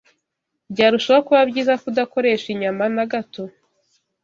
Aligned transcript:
Byarushaho 0.71 1.21
kuba 1.27 1.41
byiza 1.49 1.73
kudakoresha 1.83 2.47
inyama 2.53 2.83
na 2.95 3.05
gato 3.11 3.43